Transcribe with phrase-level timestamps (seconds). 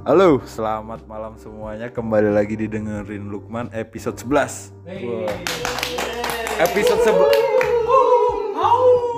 [0.00, 1.92] Halo, selamat malam semuanya.
[1.92, 4.72] Kembali lagi didengerin Lukman episode 11.
[4.88, 5.28] Wah.
[6.56, 7.20] Episode 11.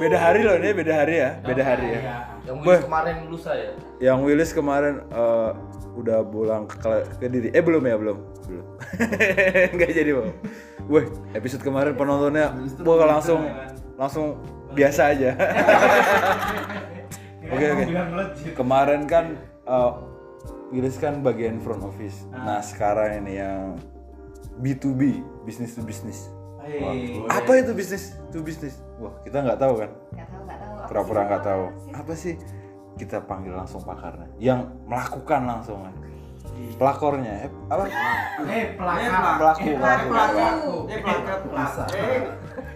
[0.03, 2.01] Beda hari loh ini, beda hari ya, beda hari ya.
[2.43, 2.67] Yang Wah.
[2.67, 3.71] Willis kemarin lusa ya?
[4.03, 5.51] Yang Willis kemarin eh,
[5.95, 7.55] udah pulang ke, ke diri.
[7.55, 8.19] Eh belum ya, belum.
[8.51, 8.67] Belum.
[9.79, 10.35] Enggak jadi, Bang.
[10.91, 11.07] Wah,
[11.39, 13.47] episode kemarin penontonnya wah langsung
[13.95, 14.35] langsung
[14.75, 15.31] biasa aja.
[17.53, 17.85] Oke, oke.
[18.57, 19.37] Kemarin kan
[19.69, 19.93] eh,
[20.73, 22.25] Willis kan bagian front office.
[22.33, 23.77] Nah, sekarang ini yang
[24.57, 26.33] B2B, business to business.
[26.63, 26.95] Wah,
[27.29, 28.81] Apa itu bisnis to business?
[28.97, 29.91] Wah, kita nggak tahu kan?
[30.15, 30.73] Nggak tahu, nggak tahu.
[30.73, 31.29] Apa Pura-pura sih?
[31.29, 31.65] nggak tahu.
[31.93, 32.35] Apa sih?
[32.93, 35.95] Kita panggil langsung pakarnya, yang melakukan langsung kan.
[36.77, 37.85] Pelakornya, eh, apa?
[38.45, 39.35] Eh, pelakar.
[39.35, 40.07] Pelaku, Eh, pelaku.
[40.09, 40.73] pelaku.
[40.87, 41.89] Eh, pelakar pelakar.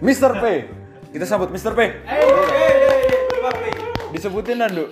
[0.01, 0.31] Mr.
[0.37, 0.45] P.
[1.07, 1.73] Kita sambut Mr.
[1.73, 1.81] P.
[1.81, 2.73] Eh, eh, eh.
[4.07, 4.85] Disebutin dan Du.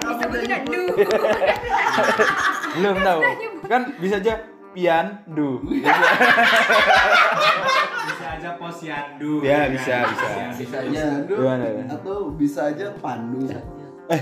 [0.00, 0.83] Disebutin aduh.
[2.74, 3.20] Belum tahu.
[3.64, 4.34] Kan bisa aja
[4.70, 5.62] Pian Du.
[8.04, 9.40] Bisa aja posyandu.
[9.40, 10.26] Ya, bisa, bisa.
[10.50, 11.04] Bisa Bisa aja.
[11.22, 11.64] Pandu, Gimana?
[11.88, 13.46] atau bisa aja Pandu.
[14.06, 14.20] Eh,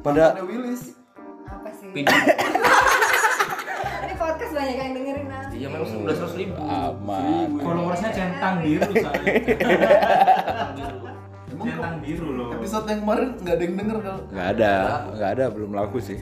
[0.00, 0.96] pada Ada Willis.
[1.44, 1.92] Apa sih?
[1.92, 2.08] Ini
[4.14, 5.44] podcast banyak yang dengerin ah.
[5.52, 6.56] Iya memang sudah seratus ribu.
[6.58, 7.48] aman.
[7.56, 9.34] Followersnya centang biru soalnya.
[11.64, 12.48] Centang biru loh.
[12.52, 14.72] episode yang kemarin nggak ada yang denger kalau Nggak ada,
[15.12, 16.18] nggak ada, belum laku sih.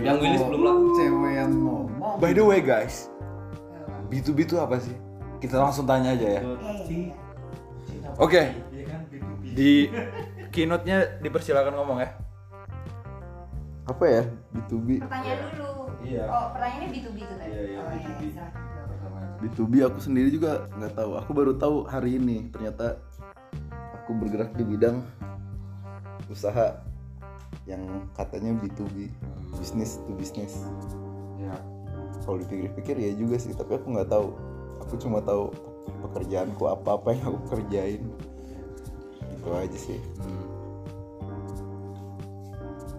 [0.00, 0.84] Yang Willis belum laku.
[0.94, 2.16] Cewek yang ngomong.
[2.18, 3.08] By the way guys,
[4.06, 4.94] B2B itu apa sih?
[5.38, 6.42] Kita langsung tanya aja ya.
[6.42, 7.10] Eh,
[8.16, 9.42] Oke, Iya kan, B2B.
[9.52, 9.70] di
[10.48, 12.10] keynote-nya dipersilakan ngomong ya.
[13.84, 14.22] Apa ya?
[14.50, 14.88] B2B.
[14.98, 15.70] pertanyaan dulu.
[16.00, 16.24] Iya.
[16.26, 17.50] Oh, pertanyaannya B2B itu tadi.
[17.50, 18.20] Iya, iya, Oh, B2B.
[18.30, 18.62] silahkan.
[19.36, 21.10] B2B aku sendiri juga nggak tahu.
[21.18, 22.48] Aku baru tahu hari ini.
[22.48, 22.96] Ternyata
[24.04, 25.00] aku bergerak di bidang
[26.28, 26.76] usaha
[27.64, 29.08] yang katanya B2B,
[29.56, 30.60] business to business.
[31.40, 31.56] Ya.
[32.28, 34.36] Kalau dipikir-pikir ya juga sih, tapi aku nggak tahu.
[34.84, 35.48] Aku cuma tahu
[36.04, 38.04] pekerjaanku apa-apa yang aku kerjain.
[39.40, 39.96] Itu aja sih.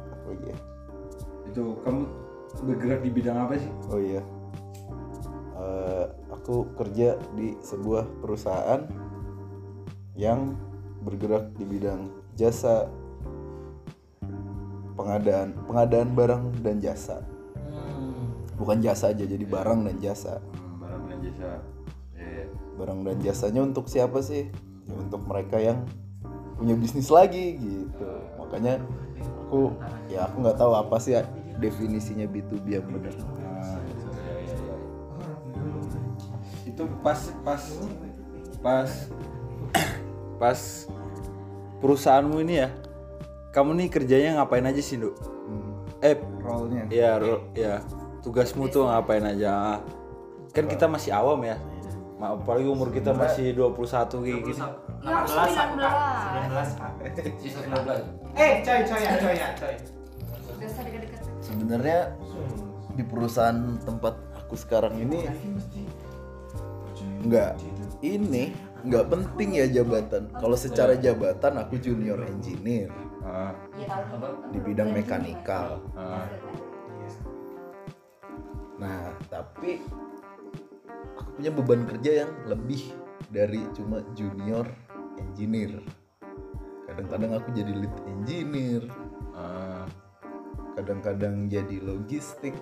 [0.09, 0.57] Apa lagi ya?
[1.53, 2.01] Itu kamu
[2.65, 3.69] bergerak di bidang apa sih?
[3.93, 4.25] Oh iya,
[5.55, 8.83] Eh, aku kerja di sebuah perusahaan
[10.19, 10.51] yang
[11.05, 12.89] bergerak di bidang jasa
[14.97, 17.21] pengadaan pengadaan barang dan jasa.
[18.55, 20.39] Bukan jasa aja, jadi barang dan jasa.
[20.79, 21.49] barang dan jasa.
[22.15, 22.43] Iya.
[22.79, 24.49] Barang dan jasanya untuk siapa sih?
[24.87, 25.83] Ya, untuk mereka yang
[26.55, 28.09] punya bisnis lagi gitu.
[28.39, 28.79] Makanya
[29.45, 29.75] aku
[30.07, 31.19] ya aku nggak tahu apa sih
[31.59, 33.11] definisinya B2B yang benar.
[33.11, 34.77] Nah, itu, ya, ya, ya.
[36.71, 37.63] Itu pas pas
[38.63, 38.89] pas
[40.35, 40.87] pas
[41.79, 42.69] perusahaanmu ini ya.
[43.51, 45.15] Kamu nih kerjanya ngapain aja sih, Nduk?
[46.03, 46.83] Eh, Role-nya.
[46.91, 47.79] ya, ro- ya.
[48.19, 49.79] Tugasmu tuh ngapain aja?
[50.51, 51.55] Kan kita masih awam ya.
[52.15, 54.59] Ma- Apalagi umur kita masih 21 kayak gini.
[55.01, 55.79] Ya, 19.
[56.51, 57.39] 19.
[57.39, 58.01] Sisa 19.
[58.35, 59.75] Eh, coy, coy ya, coy ya, coy.
[61.39, 61.99] Sebenarnya
[62.91, 65.27] di perusahaan tempat aku sekarang ini
[67.21, 67.51] nggak
[68.01, 68.53] ini
[68.85, 70.29] nggak penting ya jabatan.
[70.37, 72.93] Kalau secara jabatan aku junior engineer
[73.25, 74.05] Ah, Iya
[74.53, 75.81] di bidang mekanikal.
[75.97, 76.29] ah.
[78.77, 79.81] Nah, tapi
[81.17, 82.93] aku punya beban kerja yang lebih
[83.33, 84.69] dari cuma junior
[85.17, 85.81] engineer.
[86.85, 88.85] Kadang-kadang aku jadi lead engineer,
[89.33, 89.89] ah.
[90.77, 92.53] kadang-kadang jadi logistik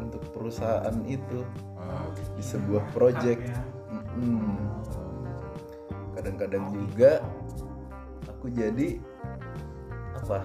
[0.00, 1.44] untuk perusahaan itu
[2.32, 3.44] di sebuah project.
[4.16, 4.56] Mm-mm.
[6.16, 7.22] Kadang-kadang juga
[8.26, 8.98] aku jadi
[10.16, 10.42] apa?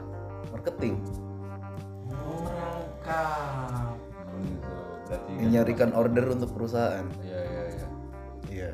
[0.53, 0.95] Marketing,
[2.07, 3.95] Merangkap.
[3.99, 4.75] Oh, gitu.
[5.05, 5.51] Berarti kan-
[5.93, 7.05] order untuk perusahaan.
[7.21, 7.87] Iya, iya, iya.
[8.45, 8.69] Iya,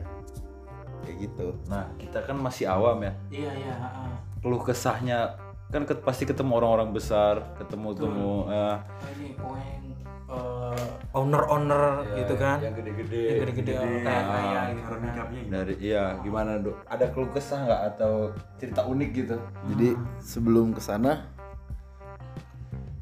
[1.02, 1.48] kayak gitu.
[1.68, 3.14] Nah, kita kan masih awam ya.
[3.34, 4.14] Iya, iya, heeh.
[4.42, 5.38] Keluh kesahnya
[5.72, 8.76] kan pasti ketemu orang-orang besar, ketemu temu eh,
[9.16, 9.91] Ini
[10.32, 11.84] eh, owner-owner
[12.16, 12.64] gitu kan.
[12.64, 15.14] yang gede-gede, Yang gede-gede kayak Ah, kaya gitu kan.
[15.52, 16.80] dari iya gimana dok?
[16.88, 18.14] Ada keluh kesah nggak atau
[18.56, 19.36] cerita unik gitu?
[19.76, 19.90] Jadi
[20.24, 21.28] sebelum ke sana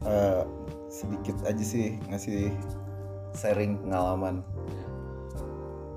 [0.01, 0.41] eh,
[0.89, 2.49] sedikit aja sih ngasih
[3.37, 4.41] sharing pengalaman.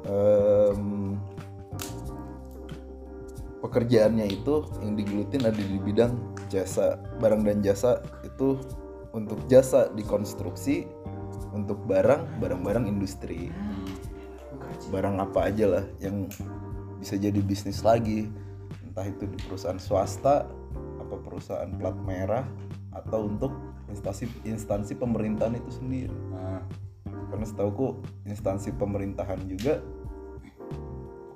[0.05, 1.17] Em,
[3.63, 6.13] pekerjaannya itu yang digelutin ada di bidang
[6.51, 8.59] jasa barang dan jasa itu
[9.15, 10.85] untuk jasa di konstruksi
[11.53, 13.53] untuk barang barang-barang industri.
[14.91, 16.27] Barang apa aja lah yang
[16.99, 18.29] bisa jadi bisnis lagi.
[18.89, 20.49] Entah itu di perusahaan swasta
[21.01, 22.45] apa perusahaan plat merah
[22.93, 23.53] atau untuk
[23.89, 26.17] instansi instansi pemerintahan itu sendiri.
[26.37, 26.65] Ah,
[27.33, 29.81] karena setahuku instansi pemerintahan juga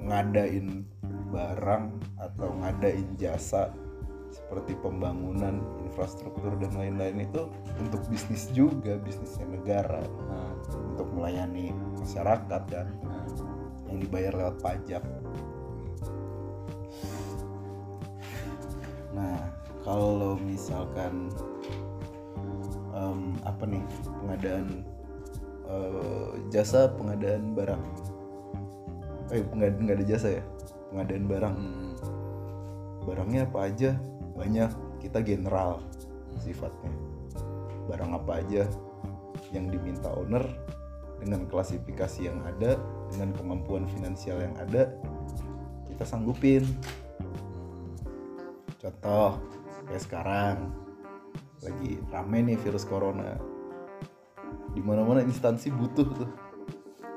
[0.05, 0.85] ngadain
[1.33, 1.85] barang
[2.21, 3.75] atau ngadain jasa
[4.37, 7.49] seperti pembangunan infrastruktur dan lain-lain itu
[7.81, 10.05] untuk bisnis juga bisnisnya negara.
[10.29, 10.53] Ah,
[10.93, 13.27] untuk melayani masyarakat kan ah.
[13.89, 15.03] yang dibayar lewat pajak.
[19.17, 19.41] Nah
[19.81, 21.33] kalau misalkan
[22.93, 23.85] em, apa nih
[24.21, 24.85] pengadaan
[25.65, 27.85] eh, jasa pengadaan barang.
[29.33, 30.45] Eh nggak nggak ada jasa ya?
[30.93, 31.57] Pengadaan barang.
[31.57, 31.93] Hmm,
[33.07, 33.91] barangnya apa aja
[34.37, 35.81] banyak kita general
[36.39, 36.93] sifatnya.
[37.89, 38.69] Barang apa aja
[39.51, 40.45] yang diminta owner
[41.19, 42.77] dengan klasifikasi yang ada
[43.11, 44.93] dengan kemampuan finansial yang ada
[45.89, 46.63] kita sanggupin.
[48.77, 49.41] Contoh
[49.89, 50.57] kayak sekarang
[51.65, 53.41] lagi rame nih virus corona.
[54.77, 56.31] Di mana mana instansi butuh tuh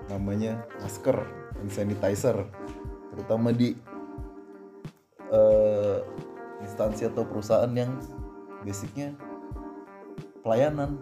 [0.09, 1.17] namanya masker
[1.59, 2.47] hand sanitizer
[3.13, 3.75] terutama di
[5.29, 5.97] eh,
[6.63, 7.99] instansi atau perusahaan yang
[8.63, 9.15] basicnya
[10.43, 10.99] pelayanan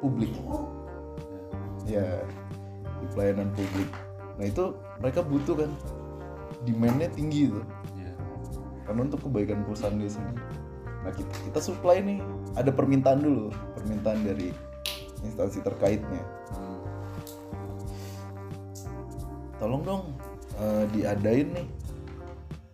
[0.00, 0.32] publik.
[1.88, 2.22] Ya
[3.02, 3.90] di pelayanan publik.
[4.38, 4.64] Nah itu
[5.02, 5.70] mereka butuh kan
[6.62, 7.66] demandnya tinggi tuh
[7.98, 8.14] iya.
[8.86, 10.38] karena untuk kebaikan perusahaan dia sendiri
[11.02, 12.22] nah kita kita supply nih.
[12.54, 14.54] Ada permintaan dulu permintaan dari
[15.26, 16.22] instansi terkaitnya.
[16.54, 16.78] Hmm,
[19.58, 20.02] tolong dong
[20.62, 21.66] eh, diadain nih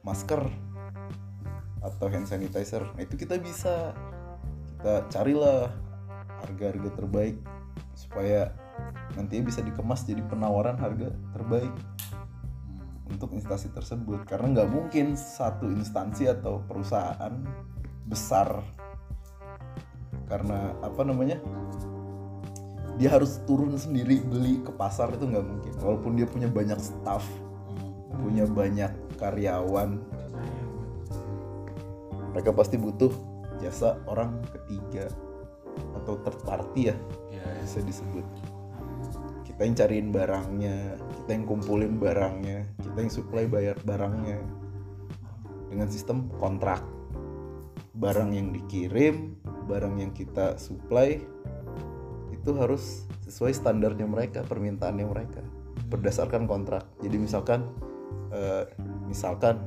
[0.05, 0.45] masker
[1.89, 3.93] atau hand sanitizer nah itu kita bisa.
[4.79, 5.75] Kita carilah
[6.39, 7.37] harga-harga terbaik
[7.99, 8.55] supaya
[9.19, 11.75] nantinya bisa dikemas jadi penawaran harga terbaik
[13.11, 14.23] untuk instansi tersebut.
[14.23, 17.35] Karena nggak mungkin satu instansi atau perusahaan
[18.07, 18.63] besar
[20.31, 21.41] karena apa namanya
[23.01, 25.73] dia harus turun sendiri beli ke pasar itu nggak mungkin.
[25.83, 27.27] Walaupun dia punya banyak staff
[28.19, 30.03] punya banyak karyawan
[32.33, 33.11] mereka pasti butuh
[33.59, 35.11] jasa orang ketiga
[36.03, 36.97] atau third party ya
[37.31, 37.63] iya, iya.
[37.63, 38.27] bisa disebut.
[39.47, 40.77] Kita yang cariin barangnya
[41.23, 44.39] kita yang kumpulin barangnya kita yang supply bayar barangnya.
[45.69, 46.81] Dengan sistem kontrak.
[47.99, 49.37] Barang yang dikirim
[49.69, 51.21] barang yang kita supply
[52.33, 55.45] itu harus sesuai standarnya mereka permintaannya mereka
[55.93, 56.89] berdasarkan kontrak.
[57.05, 57.69] Jadi misalkan
[58.33, 58.65] eh,
[59.05, 59.61] misalkan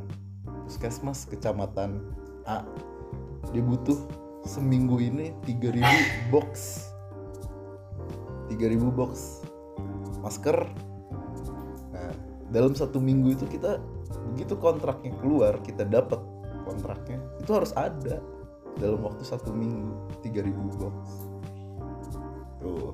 [0.66, 2.02] puskesmas kecamatan
[2.52, 2.60] A.
[3.56, 3.96] Dia butuh
[4.44, 6.84] seminggu ini 3000 box.
[8.52, 9.46] 3000 box.
[10.20, 10.68] Masker.
[11.96, 12.12] Nah
[12.52, 13.80] dalam satu minggu itu kita
[14.36, 16.20] begitu kontraknya keluar kita dapat
[16.68, 18.20] kontraknya itu harus ada
[18.80, 19.96] dalam waktu satu minggu
[20.28, 20.96] 3000 box.
[22.60, 22.94] Tuh.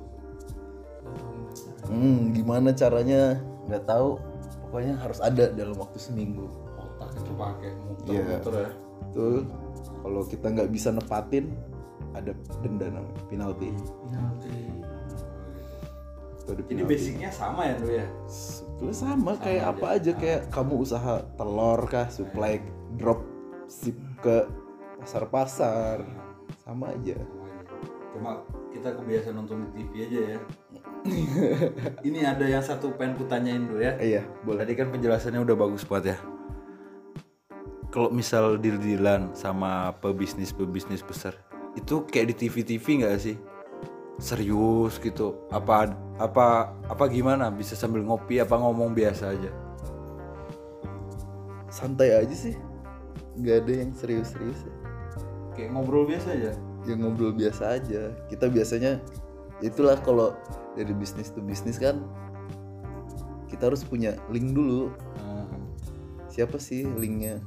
[1.89, 3.41] Hmm gimana caranya?
[3.65, 4.21] Nggak tahu.
[4.67, 6.47] Pokoknya harus ada dalam waktu seminggu.
[6.75, 8.86] Otak itu pakai muter-muter ya
[9.17, 9.49] tuh
[10.05, 11.49] kalau kita nggak bisa nepatin
[12.13, 13.73] ada denda namanya penalti.
[16.37, 16.91] Itu ada ini penalti.
[16.93, 18.05] basicnya sama ya tuh ya?
[18.29, 19.73] Sebetulnya sama kayak aja.
[19.73, 22.61] apa aja kayak kamu usaha telur kah supply
[22.95, 23.25] drop
[23.65, 24.45] ship ke
[25.01, 26.05] pasar-pasar.
[26.61, 27.17] Sama aja.
[28.13, 30.39] Cuma kita kebiasaan nonton di TV aja ya.
[32.07, 33.95] Ini ada yang satu pengen kutanyain dulu ya.
[33.99, 34.63] Iya boleh.
[34.63, 36.36] Tadi kan penjelasannya udah bagus banget ya.
[37.97, 41.33] Kalau misal deal-dealan sama pebisnis-pebisnis besar,
[41.73, 43.41] itu kayak di TV-TV nggak sih?
[44.21, 45.49] Serius gitu?
[45.49, 47.49] Apa apa apa gimana?
[47.49, 49.49] Bisa sambil ngopi apa ngomong biasa aja?
[51.77, 52.55] santai aja sih
[53.37, 54.75] nggak ada yang serius-serius ya.
[55.53, 56.53] Kayak ngobrol biasa aja.
[56.87, 59.03] yang ngobrol biasa aja kita biasanya
[59.59, 60.31] itulah kalau
[60.79, 61.99] dari bisnis ke bisnis kan
[63.51, 64.87] kita harus punya link dulu
[65.19, 65.51] Nah,
[66.31, 67.43] siapa sih linknya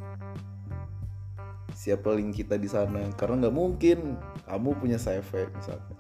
[1.81, 3.09] siapa link kita di sana.
[3.17, 5.97] Karena nggak mungkin kamu punya CV misalnya.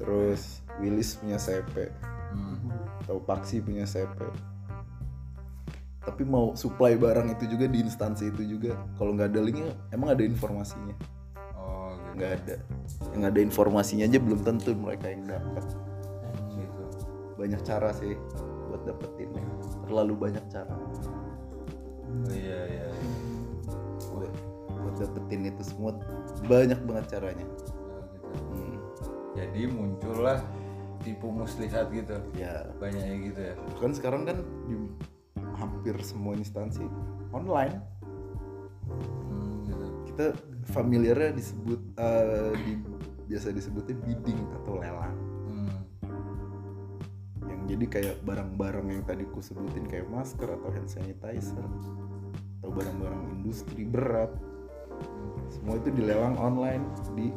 [0.00, 1.92] Terus Willis punya CV
[2.32, 2.72] hmm.
[3.04, 4.16] atau Paksi punya CV
[6.02, 8.74] tapi mau supply barang itu juga di instansi itu juga.
[8.98, 10.94] Kalau nggak ada linknya emang ada informasinya?
[11.54, 12.18] Oh gitu.
[12.18, 12.56] nggak ada.
[13.14, 15.64] Yang ada informasinya aja belum tentu mereka yang dapat.
[16.52, 16.82] Gitu.
[17.38, 18.18] banyak cara sih
[18.70, 19.46] buat dapetinnya.
[19.86, 20.74] Terlalu banyak cara.
[20.74, 22.86] Oh, iya iya.
[25.02, 25.98] Dapetin itu semua
[26.44, 27.72] banyak banget caranya gitu.
[28.48, 28.76] Hmm,
[29.34, 30.38] Jadi muncullah
[31.00, 32.14] tipu muslihat gitu.
[32.32, 33.54] ya Banyaknya gitu ya.
[33.76, 34.76] kan sekarang kan di
[35.52, 36.86] hampir semua instansi
[37.30, 37.76] online
[38.86, 39.84] Hmm, gitu.
[40.06, 40.26] kita
[40.68, 42.72] familiarnya disebut eh, di
[43.24, 45.78] biasa disebutnya bidding atau lelang Hmm.
[47.42, 51.64] yang jadi kayak barang-barang yang tadi ku sebutin kayak masker atau hand sanitizer
[52.60, 54.30] atau barang-barang industri berat
[55.52, 57.28] semua itu dilelang online di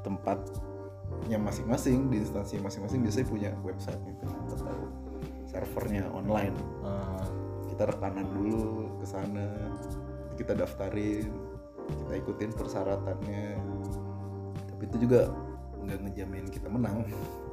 [0.00, 4.56] tempatnya masing-masing di instansi masing-masing biasanya punya website gitu atau
[5.50, 6.56] servernya online.
[6.82, 7.26] Ah,
[7.68, 9.46] kita rekanan dulu ke sana
[10.38, 11.28] kita daftarin
[11.90, 13.46] kita ikutin persyaratannya.
[14.70, 15.28] Tapi itu juga
[15.84, 17.04] nggak ngejamin kita menang.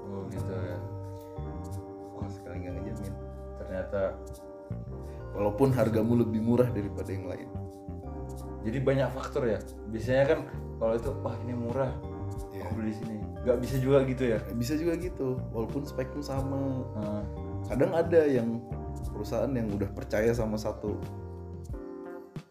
[0.07, 0.79] Oh gitu ya.
[2.17, 3.13] sama sekali nggak ngejamin.
[3.59, 4.01] Ternyata
[5.35, 7.49] walaupun hargamu lebih murah daripada yang lain
[8.63, 9.59] jadi banyak faktor ya.
[9.89, 10.39] Biasanya kan
[10.77, 11.91] kalau itu wah ini murah,
[12.53, 12.67] Iya.
[12.67, 13.15] aku beli sini.
[13.47, 14.39] Gak bisa juga gitu ya.
[14.59, 17.23] bisa juga gitu walaupun spekmu sama Ah,
[17.71, 18.59] kadang ada yang
[19.13, 20.99] perusahaan yang udah percaya sama satu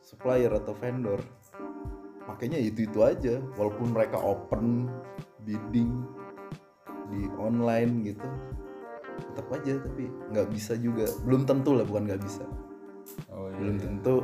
[0.01, 1.19] supplier atau vendor
[2.27, 4.91] makanya itu itu aja walaupun mereka open
[5.47, 6.07] bidding
[7.11, 8.27] di online gitu
[9.31, 12.43] tetap aja tapi nggak bisa juga belum tentu lah bukan nggak bisa
[13.29, 13.57] oh iya.
[13.57, 14.17] belum tentu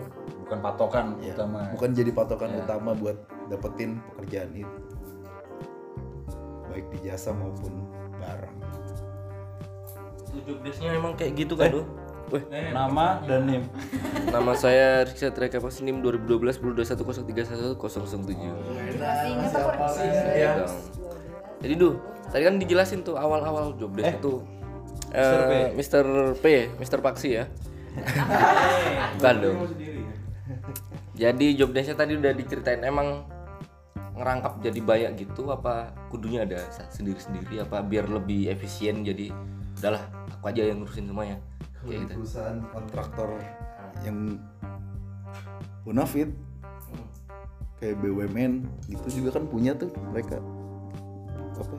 [0.42, 1.58] Bukan patokan ya, utama.
[1.62, 1.70] ya.
[1.72, 2.58] bukan jadi patokan Ya.
[2.60, 4.76] utama buat dapetin pekerjaan itu
[6.66, 7.84] baik di jasa maupun
[8.14, 8.54] barang
[10.24, 11.84] Itu job desk-nya emang kayak gitu kan, Duh?
[12.30, 12.40] Weh,
[12.72, 13.68] Nama dan NIM.
[14.26, 18.40] nama saya Richard Reka Pasnim 2012 1021 0311 007.
[18.96, 19.84] Masih ingat apa?
[20.32, 20.64] Iya.
[21.60, 24.40] Jadi Duh, tadi kan dijelasin tuh awal-awal job desk itu
[25.12, 26.04] eh Mr.
[26.40, 26.44] P,
[26.80, 27.04] Mr.
[27.04, 27.44] Paksi ya.
[29.18, 29.58] Bukan dong.
[31.22, 33.28] Jadi job desk-nya tadi udah diceritain emang
[34.12, 36.60] ngerangkap jadi banyak gitu apa kudunya ada
[36.92, 39.32] sendiri-sendiri apa biar lebih efisien jadi
[39.80, 40.04] udahlah
[40.36, 41.36] aku aja yang ngurusin semuanya.
[41.82, 42.14] Kayak gitu.
[42.22, 43.30] perusahaan kontraktor
[44.06, 44.38] yang
[45.82, 46.30] bonafit
[47.82, 50.38] kayak BUMN itu juga kan punya tuh mereka.
[51.58, 51.76] Apa?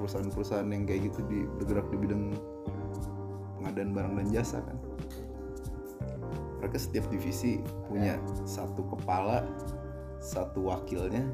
[0.00, 2.24] Perusahaan-perusahaan yang kayak gitu di bergerak di bidang
[3.60, 4.76] pengadaan barang dan jasa kan
[6.60, 9.48] mereka setiap divisi punya satu kepala
[10.20, 11.24] satu wakilnya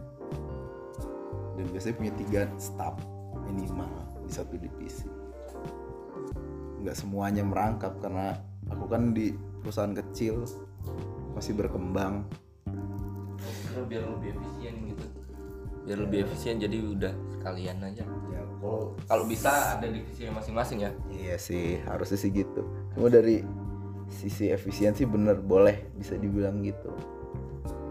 [1.58, 2.94] dan biasanya punya tiga staff
[3.50, 3.90] minimal
[4.22, 5.10] di satu divisi.
[6.86, 8.38] Nggak semuanya merangkap karena
[8.70, 10.46] aku kan di perusahaan kecil
[11.34, 12.22] masih berkembang.
[13.90, 15.06] Biar lebih efisien gitu.
[15.86, 18.04] Biar lebih efisien jadi udah sekalian aja.
[18.06, 20.90] Ya kalau kalau bisa ada divisi masing-masing ya.
[21.10, 22.62] Iya sih harusnya sih gitu.
[22.94, 23.42] Cuma dari
[24.10, 26.90] sisi efisiensi bener boleh bisa dibilang gitu.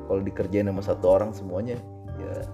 [0.06, 1.78] Kalau dikerjain sama satu orang semuanya
[2.16, 2.46] ya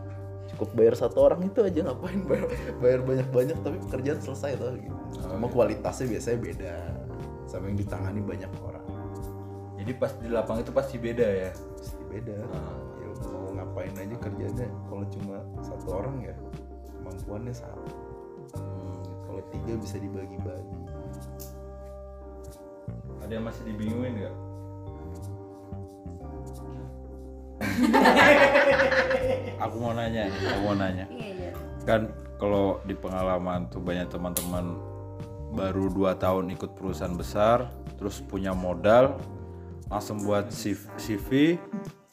[0.56, 2.50] cukup bayar satu orang itu aja ngapain bayar,
[2.82, 4.98] bayar banyak-banyak tapi pekerjaan selesai tuh gitu.
[5.32, 6.74] cuma kualitasnya biasanya beda
[7.48, 8.86] sama yang ditangani banyak orang.
[9.82, 11.51] Jadi pas di lapang itu pasti beda ya.
[11.51, 12.38] pasti beda.
[12.53, 12.75] Ah.
[13.01, 16.36] ya mau ngapain aja kerjanya kalau cuma satu orang ya
[17.01, 17.89] kemampuannya sama.
[19.25, 20.81] Kalau tiga bisa dibagi-bagi
[23.22, 24.36] Ada yang masih dibingungin nggak?
[29.63, 31.06] aku mau nanya, aku mau nanya.
[31.08, 31.51] Iya, iya.
[31.86, 32.10] Kan
[32.42, 34.75] kalau di pengalaman tuh banyak teman-teman
[35.54, 39.20] baru 2 tahun ikut perusahaan besar, terus punya modal,
[39.92, 41.60] langsung buat CV,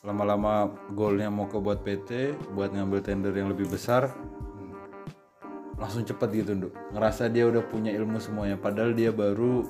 [0.02, 4.12] lama-lama goalnya mau ke buat PT, buat ngambil tender yang lebih besar,
[5.78, 6.74] langsung cepet gitu Nduk.
[6.92, 9.64] Ngerasa dia udah punya ilmu semuanya, padahal dia baru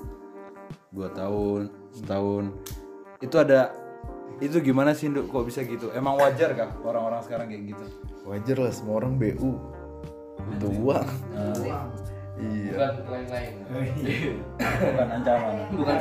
[0.93, 2.45] dua tahun, setahun.
[3.21, 3.73] Itu ada
[4.39, 5.31] itu gimana sih Nduk?
[5.35, 5.91] Kok bisa gitu?
[5.91, 7.85] Emang wajar kah orang-orang sekarang kayak gitu?
[8.29, 9.57] wajar lah semua orang BU
[10.39, 11.09] butuh uang.
[12.39, 12.71] Iya.
[12.71, 13.53] Bukan lain-lain.
[14.79, 15.55] Bukan ancaman.
[15.81, 15.97] bukan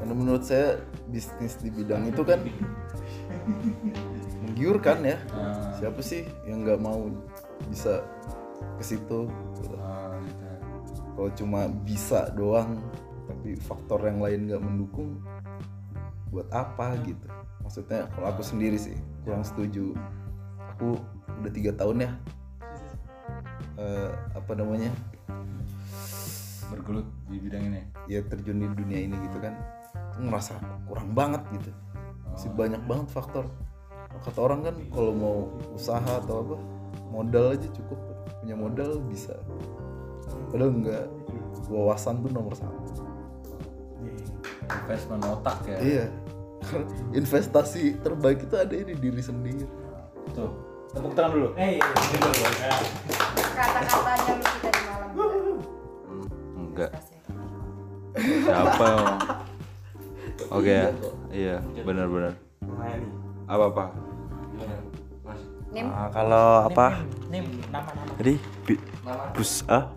[0.00, 0.80] karena menurut saya
[1.12, 2.40] bisnis di bidang itu kan
[4.46, 5.18] menggiurkan ya.
[5.36, 7.12] Ah, siapa sih yang nggak mau
[7.68, 8.00] bisa
[8.80, 9.28] ke situ?
[9.76, 10.46] Ah, gitu.
[11.12, 12.80] kalau cuma bisa doang
[13.28, 15.20] tapi faktor yang lain nggak mendukung
[16.32, 17.28] buat apa gitu?
[17.60, 19.92] Maksudnya kalau aku sendiri sih kurang setuju.
[20.72, 20.96] Aku
[21.44, 22.10] udah tiga tahun ya
[23.78, 24.90] eh, apa namanya?
[26.68, 27.82] Bergelut di bidang ini.
[28.08, 29.52] ya terjun di dunia ini gitu kan
[29.92, 30.52] aku ngerasa
[30.88, 31.70] kurang banget gitu.
[32.32, 33.44] Masih banyak banget faktor.
[34.18, 35.36] Kata orang kan kalau mau
[35.76, 36.56] usaha atau apa
[37.12, 37.98] modal aja cukup.
[38.42, 39.36] Punya modal bisa.
[40.48, 41.04] Padahal enggak
[41.68, 43.07] wawasan tuh nomor satu
[44.68, 45.78] Investment otak ya.
[45.80, 46.04] iya
[47.18, 49.64] investasi terbaik itu ada di diri sendiri
[50.30, 50.50] Tuh.
[50.88, 51.48] Tepuk tangan dulu.
[53.54, 55.10] Kata-katanya lu kita di malam.
[56.54, 56.90] Enggak.
[58.16, 59.18] Siapa emang?
[60.50, 60.88] Oke ya.
[61.28, 62.32] Iya, benar-benar.
[63.44, 63.84] Apa apa?
[64.50, 64.74] gimana
[65.22, 66.86] mas Nim, Ah, kalau apa
[67.28, 68.12] Nim, nama-nama.
[68.16, 68.34] jadi
[69.32, 69.92] bus ah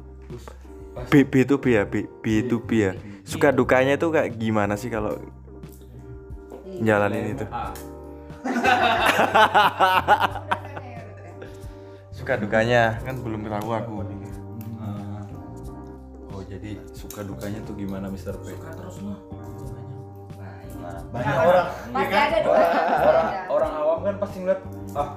[1.07, 1.83] B, B itu B ya?
[1.87, 2.93] B, B itu B ya
[3.31, 5.15] suka dukanya itu kayak gimana sih kalau
[6.81, 7.45] jalanin itu?
[12.21, 13.01] Suka dukanya?
[13.01, 13.91] Kan belum tahu aku
[14.77, 15.25] Ah.
[16.37, 18.37] oh jadi suka dukanya tuh gimana Mr.
[18.41, 18.53] P?
[21.11, 21.67] Banyak orang.
[21.93, 22.55] pasti ada dua.
[23.01, 24.61] orang orang awam kan pasti ngeliat
[24.97, 25.09] ah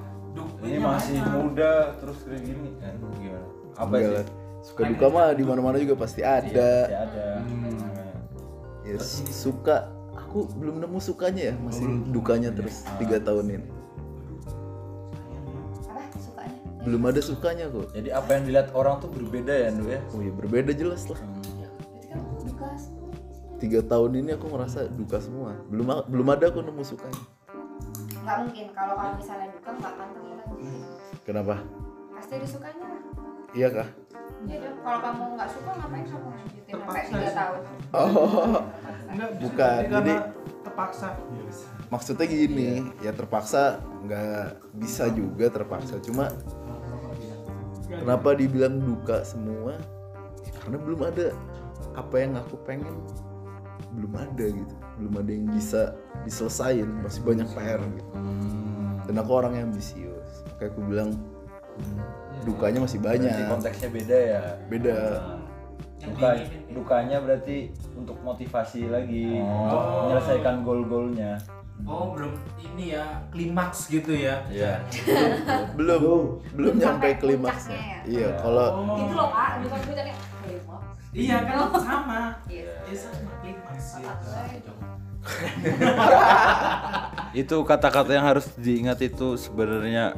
[0.65, 2.71] ini masih muda terus kayak gini.
[2.81, 3.47] Kan gimana?
[3.77, 4.44] Apa sih.
[4.65, 6.71] Suka duka mah di mana mana juga pasti Iya, pasti ada.
[6.89, 7.25] Ada
[8.85, 9.01] ya
[9.33, 9.77] suka.
[10.15, 13.69] Aku belum nemu sukanya ya masih dukanya terus tiga tahun ini.
[15.91, 16.59] Apa sukanya?
[16.83, 17.89] belum ada sukanya kok.
[17.95, 20.01] Jadi apa yang dilihat orang tuh berbeda ya Ndu ya?
[20.15, 21.19] Oh iya berbeda jelas lah.
[21.23, 22.73] Berarti kan
[23.63, 25.55] tiga tahun ini aku ngerasa duka semua.
[25.71, 27.23] Belum belum ada aku nemu sukanya.
[28.25, 30.49] Nggak mungkin kalau kamu misalnya duka nggak akan terlanjut.
[31.27, 31.55] kenapa?
[32.15, 32.85] Pasti ada sukanya.
[32.87, 33.03] Lah.
[33.55, 33.89] iya kah?
[33.89, 34.04] Iya.
[34.85, 36.73] Kalau kamu nggak suka ngapain kamu lanjutin?
[36.75, 37.61] Sampai tiga tahun?
[37.93, 38.61] oh.
[39.05, 40.15] Enggak, Bukan, jadi
[40.67, 41.09] terpaksa.
[41.87, 46.03] maksudnya gini ya terpaksa nggak bisa juga terpaksa.
[46.03, 46.27] Cuma
[47.87, 49.79] kenapa dibilang duka semua?
[50.43, 51.31] Ya, karena belum ada.
[51.95, 52.91] Apa yang aku pengen?
[53.95, 54.75] Belum ada gitu.
[54.99, 55.95] Belum ada yang bisa
[56.27, 56.89] diselesain.
[57.07, 58.11] Masih banyak PR gitu.
[59.07, 60.43] Dan aku orang yang ambisius.
[60.59, 61.15] Kayak aku bilang
[62.43, 64.99] dukanya masih berarti banyak konteksnya beda ya beda
[66.05, 66.29] duka
[66.75, 71.39] dukanya berarti untuk motivasi lagi untuk menyelesaikan goal-goalnya
[71.83, 72.31] Oh, belum
[72.63, 74.47] ini ya, klimaks gitu ya.
[74.47, 74.79] Iya.
[75.79, 78.95] belum belum nyampe Sampai klimaksnya puncaknya iya kalau Oh.
[78.95, 80.15] Gitu loh kak, bukan puncaknya.
[80.15, 80.79] Kelima.
[81.11, 82.39] Iya kan sama.
[82.47, 82.71] Iya.
[82.87, 84.15] Iya sama klimaks ya.
[87.43, 90.15] itu kata-kata yang harus diingat itu sebenarnya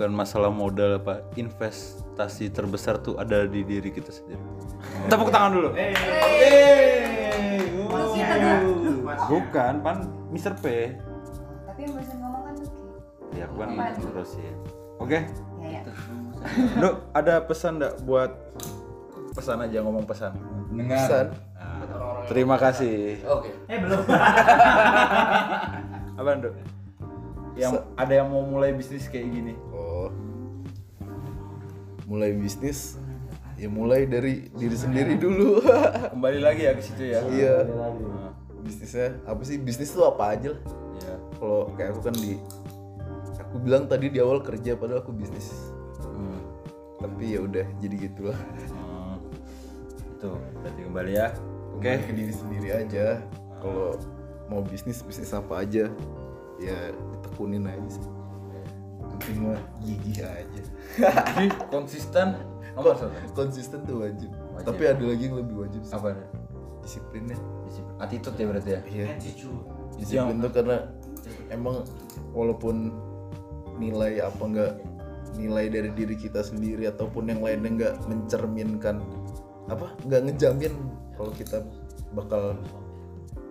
[0.00, 4.40] bukan masalah modal apa investasi terbesar tuh ada di diri kita sendiri
[5.12, 5.76] tepuk tangan dulu Lu
[8.16, 9.04] kita tuh.
[9.28, 10.56] bukan pan Mr.
[10.56, 10.96] P
[11.68, 13.36] Tapi yang barusan ngomong kan Lucky.
[13.36, 14.52] ya aku kan terus ya
[14.96, 15.18] oke
[15.60, 15.84] Ya.
[16.80, 18.32] Dok, ada pesan enggak buat
[19.36, 20.32] pesan aja ngomong pesan
[20.80, 23.52] pesan Nah, terima kasih Oke.
[23.68, 24.00] Eh belum.
[26.16, 26.54] apa Dok?
[27.52, 29.52] yang ada yang mau mulai bisnis kayak gini.
[32.10, 32.98] Mulai bisnis
[33.54, 35.62] ya mulai dari diri sendiri dulu.
[36.16, 37.56] kembali lagi ya ke situ ya Iya.
[37.70, 39.56] Nah, Bisnisnya apa sih?
[39.56, 40.62] Bisnis tuh apa aja lah.
[40.98, 41.14] iya.
[41.38, 42.36] Kalau kayak aku kan di
[43.38, 45.48] aku bilang tadi di awal kerja padahal aku bisnis.
[46.02, 46.40] Hmm.
[46.98, 48.38] Tapi ya udah jadi gitulah.
[48.74, 49.16] Hmm.
[50.20, 50.28] itu
[50.60, 51.32] berarti kembali ya
[51.72, 53.24] oke ke diri sendiri aja.
[53.60, 53.96] Kalau
[54.52, 55.88] mau bisnis bisnis apa aja
[56.60, 58.04] ya ditekunin aja sih.
[59.20, 60.62] Penting mah gigih aja.
[61.36, 62.40] Jadi konsisten
[62.72, 64.32] nomor satu Konsisten tuh wajib.
[64.56, 64.66] Wajib.
[64.66, 65.92] Tapi ada lagi yang lebih wajib sih.
[65.92, 66.16] apa
[66.80, 67.36] Disiplinnya.
[67.68, 67.96] Disiplin.
[68.00, 69.06] attitude ya berarti ya Iya.
[70.00, 70.76] Disiplin tuh karena
[71.52, 71.84] emang
[72.32, 72.90] walaupun
[73.76, 74.72] nilai apa enggak
[75.36, 79.04] nilai dari diri kita sendiri ataupun yang lainnya nggak mencerminkan
[79.70, 80.74] apa nggak ngejamin
[81.14, 81.62] kalau kita
[82.16, 82.58] bakal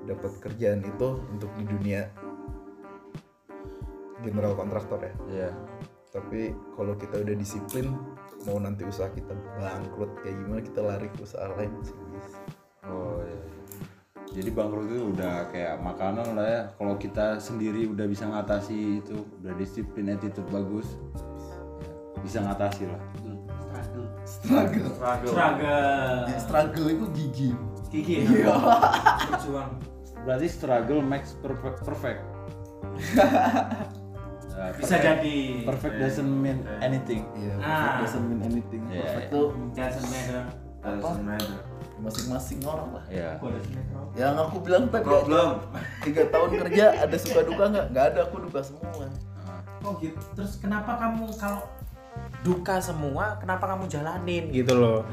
[0.04, 2.10] dapat kerjaan itu untuk di dunia
[4.22, 5.14] general kontraktor ya.
[5.30, 5.50] Iya.
[6.10, 7.94] Tapi kalau kita udah disiplin
[8.48, 11.92] mau nanti usaha kita bangkrut kayak gimana kita lari ke usaha lain bisa
[12.88, 13.44] oh iya
[14.30, 16.62] jadi bangkrut itu udah kayak makanan lah ya.
[16.78, 20.86] Kalau kita sendiri udah bisa ngatasi itu udah disiplin attitude bagus
[22.22, 23.02] bisa ngatasi lah.
[24.30, 24.86] Struggle.
[24.94, 25.34] Struggle.
[26.38, 26.88] struggle.
[26.94, 27.50] Itu gigi.
[27.90, 28.54] Gigi Iya.
[28.54, 28.56] ya.
[29.34, 29.72] Berjuang.
[30.20, 32.22] berarti struggle makes perfect perfect
[34.60, 35.38] Nah, Bisa perfect- jadi.
[35.64, 37.64] perfect doesn't mean anything Iya, Ah.
[37.64, 38.82] perfect doesn't mean anything.
[38.86, 39.32] Iya, Perfect iya.
[39.32, 40.42] tuh Doesn't matter.
[40.80, 41.26] Doesn't
[42.00, 43.04] masing-masing orang lah.
[43.10, 44.00] ya doesn't matter.
[44.16, 45.48] Yang aku bilang tadi Problem.
[46.02, 47.86] tiga tahun kerja ada suka duka nggak?
[47.90, 49.08] Nggak ada, aku duka semua.
[49.80, 50.20] Oh gitu.
[50.34, 51.64] Terus kenapa kamu kalau
[52.42, 55.08] duka semua, kenapa kamu jalanin gitu loh?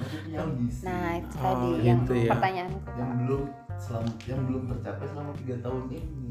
[0.82, 2.30] Nah itu Oh, tadi yang gitu ya.
[2.34, 2.78] pertanyaanku.
[2.92, 3.42] yang belum
[3.76, 6.30] selama yang belum tercapai selama tiga tahun ini.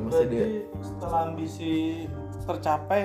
[0.00, 0.46] Jadi masih dia
[0.80, 1.72] setelah ambisi
[2.48, 3.02] tercapai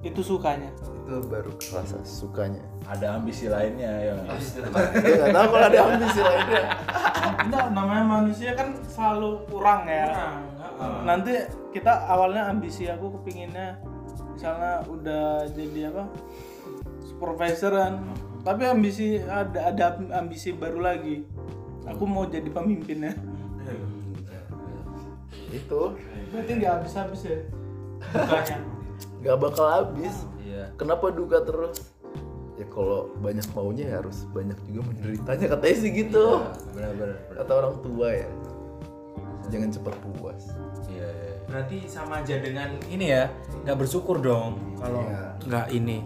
[0.00, 0.70] itu sukanya?
[1.04, 2.64] Itu baru kerasa sukanya.
[2.86, 4.18] ada ambisi lainnya yang
[5.02, 6.62] Dia nggak tahu kalau ada ambisi lainnya.
[7.46, 10.06] enggak namanya manusia kan selalu kurang ya.
[11.02, 11.34] Nanti
[11.74, 13.78] kita awalnya ambisi aku kepinginnya
[14.32, 16.04] misalnya udah jadi apa
[17.02, 18.06] supervisoran.
[18.46, 21.26] Tapi ambisi ada ada ambisi baru lagi.
[21.90, 23.14] Aku mau jadi pemimpinnya
[25.56, 25.82] itu
[26.28, 27.38] berarti nggak habis habis ya
[28.12, 28.56] dukanya
[29.20, 30.70] nggak bakal habis Iya.
[30.76, 31.90] kenapa duka terus
[32.54, 36.26] ya kalau banyak maunya ya harus banyak juga menderitanya katanya sih gitu
[36.70, 37.18] Benar-benar.
[37.34, 38.28] kata orang tua ya
[39.46, 40.42] jangan cepat puas
[40.86, 41.04] Iya.
[41.04, 41.34] iya.
[41.44, 43.28] berarti sama aja dengan ini ya
[43.62, 45.22] nggak bersyukur dong kalau Iya.
[45.44, 45.98] nggak ini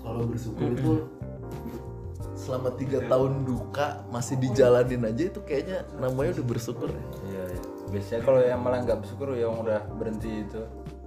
[0.00, 0.92] kalau bersyukur itu
[2.34, 7.33] selama tiga tahun duka masih dijalanin aja itu kayaknya namanya udah bersyukur ya Iya, iya.
[7.94, 10.60] Biasanya kalau yang malah nggak bersyukur yang udah berhenti itu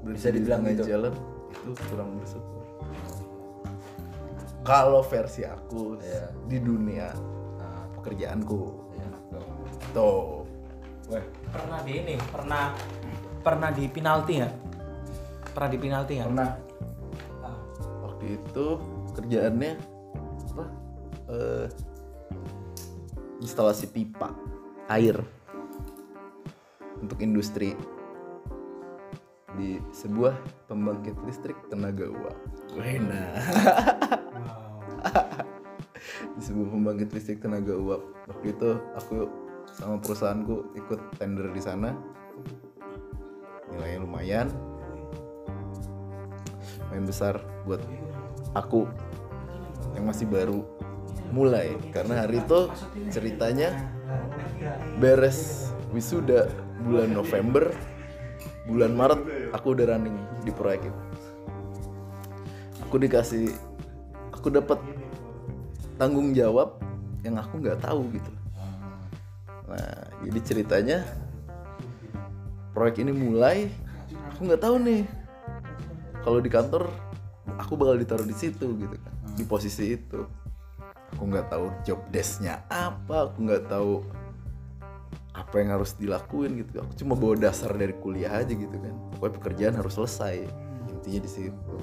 [0.07, 0.95] bisa dibilang Di gitu.
[0.95, 1.11] jalan
[1.51, 2.63] itu kurang bersyukur.
[4.63, 6.31] Kalau versi aku Iya.
[6.47, 7.11] di dunia
[7.59, 8.61] nah, pekerjaanku.
[8.95, 9.09] Iya.
[9.35, 9.43] tuh.
[9.91, 10.27] tuh.
[11.11, 12.71] Weh, pernah di ini pernah
[13.43, 14.55] pernah di penalti nggak?
[15.55, 16.29] Pernah di penalti nggak?
[16.31, 16.51] Pernah.
[18.07, 18.65] Waktu itu
[19.11, 19.71] kerjaannya
[20.55, 20.65] apa?
[21.35, 21.67] Eh,
[23.43, 24.31] instalasi pipa
[24.87, 25.19] air
[27.01, 27.77] untuk industri
[29.57, 30.37] di sebuah
[30.69, 32.37] pembangkit listrik tenaga uap.
[32.77, 33.23] Wena.
[36.37, 38.01] di sebuah pembangkit listrik tenaga uap.
[38.29, 39.25] Waktu itu aku
[39.73, 41.97] sama perusahaanku ikut tender di sana.
[43.73, 44.47] Nilainya lumayan.
[46.87, 47.81] Lumayan besar buat
[48.53, 48.85] aku
[49.97, 50.61] yang masih baru
[51.33, 52.71] mulai karena hari itu
[53.11, 53.91] ceritanya
[55.01, 56.47] beres wisuda
[56.85, 57.73] bulan November
[58.67, 59.21] bulan Maret
[59.55, 61.01] aku udah running di proyek itu.
[62.83, 63.55] Aku dikasih
[64.35, 64.79] aku dapat
[65.95, 66.77] tanggung jawab
[67.23, 68.31] yang aku nggak tahu gitu.
[69.71, 70.97] Nah jadi ceritanya
[72.75, 73.71] proyek ini mulai
[74.35, 75.03] aku nggak tahu nih.
[76.27, 76.91] Kalau di kantor
[77.55, 80.27] aku bakal ditaruh di situ gitu kan di posisi itu.
[81.15, 84.03] Aku nggak tahu job desknya apa aku nggak tahu
[85.47, 86.83] apa yang harus dilakuin gitu.
[86.83, 88.91] Aku cuma bawa dasar dari kuliah aja gitu kan.
[89.15, 90.43] Pokoknya pekerjaan harus selesai.
[90.91, 91.75] Intinya di situ.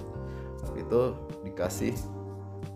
[0.77, 1.17] Itu
[1.49, 1.97] dikasih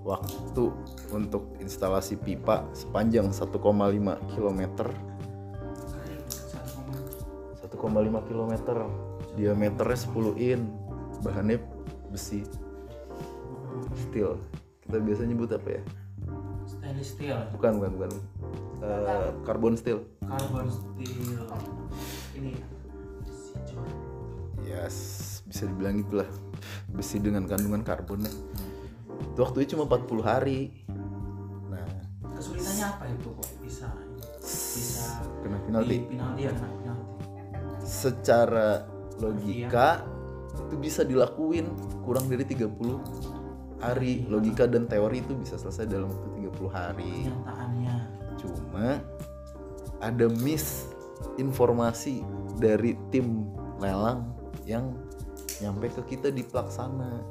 [0.01, 0.73] waktu
[1.13, 3.61] untuk instalasi pipa sepanjang 1,5
[4.33, 4.61] km
[7.69, 8.53] 1,5 km
[9.37, 10.61] diameternya 10 in.
[11.21, 11.61] Bahannya
[12.09, 12.49] besi.
[14.09, 14.41] Steel.
[14.81, 15.83] Kita biasa nyebut apa ya?
[16.65, 17.37] Stainless steel.
[17.53, 18.11] Bukan bukan bukan
[18.79, 20.07] Eh, carbon steel.
[20.23, 21.43] Carbon steel.
[22.39, 22.53] Ini
[23.27, 23.87] besi jor.
[24.63, 24.99] yes
[25.49, 26.29] bisa dibilang itulah
[26.93, 28.29] besi dengan kandungan karbonnya
[29.39, 30.61] itu waktunya cuma 40 hari.
[31.71, 31.87] Nah
[32.35, 33.87] kesulitannya apa itu kok bisa
[34.43, 35.95] bisa kena penalti.
[35.95, 37.07] di penalti ya kena penalti.
[37.87, 38.83] Secara
[39.23, 40.03] logika
[40.67, 41.71] itu bisa dilakuin
[42.03, 42.99] kurang dari 30
[43.79, 44.27] hari.
[44.27, 47.15] Logika dan teori itu bisa selesai dalam waktu 30 hari.
[47.31, 47.95] Kenyataannya
[48.39, 49.03] cuma
[49.99, 50.87] ada miss
[51.39, 52.23] informasi
[52.59, 53.51] dari tim
[53.83, 54.27] lelang
[54.67, 54.95] yang
[55.63, 57.23] nyampe ke kita di pelaksana.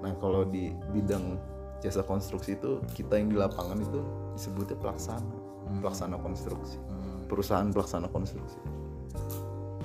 [0.00, 1.36] Nah kalau di bidang
[1.84, 4.00] jasa konstruksi itu kita yang di lapangan itu
[4.36, 5.34] disebutnya pelaksana.
[5.80, 6.80] Pelaksana konstruksi.
[7.28, 8.60] Perusahaan pelaksana konstruksi.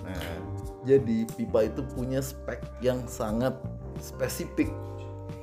[0.04, 0.24] Nah
[0.88, 3.56] jadi pipa itu punya spek yang sangat
[4.00, 4.72] spesifik.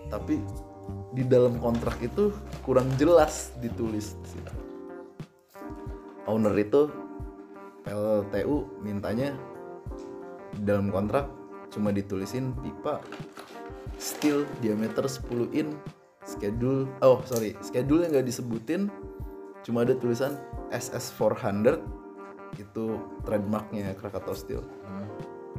[0.08, 0.40] Tapi
[1.16, 2.32] di dalam kontrak itu
[2.64, 4.16] kurang jelas ditulis.
[4.20, 4.63] di situ
[6.28, 6.88] owner itu
[7.84, 9.36] PLTU mintanya
[10.64, 11.28] dalam kontrak
[11.68, 13.02] cuma ditulisin pipa.
[13.94, 15.78] Steel diameter 10 in
[16.26, 18.90] schedule oh sorry schedule yang nggak disebutin
[19.62, 20.34] cuma ada tulisan
[20.74, 21.78] SS 400
[22.58, 24.64] itu trademarknya Krakatau Steel.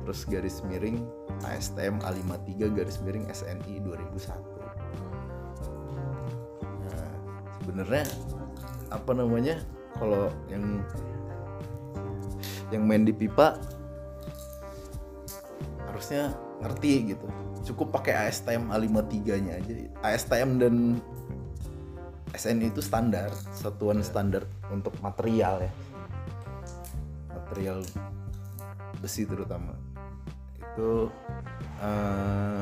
[0.06, 1.02] Terus garis miring
[1.44, 4.56] ASTM A53 garis miring SNI 2001
[6.86, 7.10] nah
[7.60, 8.06] sebenarnya
[8.94, 9.60] apa namanya
[9.96, 10.84] kalau yang
[12.74, 13.56] yang main di pipa
[15.88, 17.28] harusnya ngerti gitu.
[17.66, 19.74] Cukup pakai ASTM A53 nya aja.
[20.06, 20.76] ASTM dan
[22.36, 25.72] SNI itu standar satuan standar untuk material ya.
[27.32, 27.80] Material
[29.00, 29.74] besi terutama.
[30.60, 31.10] Itu
[31.80, 32.60] eh,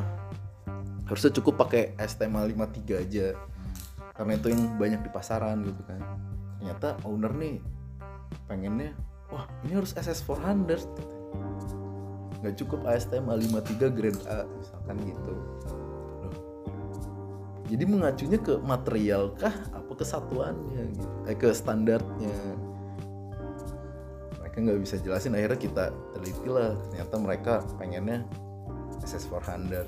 [1.10, 3.28] harusnya cukup pakai ASTM A53 aja.
[4.14, 6.00] Karena itu yang banyak di pasaran gitu kan
[6.74, 7.62] ternyata owner nih
[8.50, 8.98] pengennya
[9.30, 10.90] wah ini harus SS 400
[12.42, 15.34] nggak cukup ASTM A53 grade A misalkan gitu.
[17.72, 19.54] Jadi mengacunya ke material kah?
[19.72, 21.16] Apa kesatuannya gitu?
[21.30, 22.36] Eh ke standarnya.
[24.44, 25.40] Mereka nggak bisa jelasin.
[25.40, 28.28] Akhirnya kita teliti lah ternyata mereka pengennya
[29.00, 29.88] SS 400